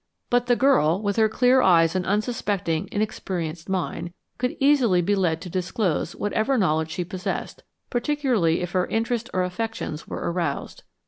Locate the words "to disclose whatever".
5.41-6.57